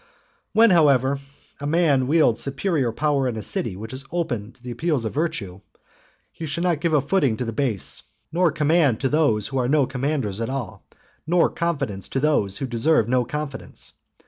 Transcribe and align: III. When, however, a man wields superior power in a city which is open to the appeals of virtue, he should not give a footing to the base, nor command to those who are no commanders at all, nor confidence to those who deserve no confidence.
III. 0.01 0.49
When, 0.53 0.69
however, 0.71 1.19
a 1.59 1.67
man 1.67 2.07
wields 2.07 2.41
superior 2.41 2.91
power 2.91 3.27
in 3.27 3.35
a 3.37 3.43
city 3.43 3.75
which 3.75 3.93
is 3.93 4.03
open 4.11 4.51
to 4.53 4.63
the 4.63 4.71
appeals 4.71 5.05
of 5.05 5.13
virtue, 5.13 5.61
he 6.31 6.47
should 6.47 6.63
not 6.63 6.79
give 6.81 6.93
a 6.95 7.01
footing 7.01 7.37
to 7.37 7.45
the 7.45 7.53
base, 7.53 8.01
nor 8.31 8.51
command 8.51 8.99
to 9.01 9.09
those 9.09 9.49
who 9.49 9.59
are 9.59 9.69
no 9.69 9.85
commanders 9.85 10.41
at 10.41 10.49
all, 10.49 10.83
nor 11.27 11.51
confidence 11.51 12.07
to 12.07 12.19
those 12.19 12.57
who 12.57 12.65
deserve 12.65 13.07
no 13.07 13.23
confidence. 13.25 13.93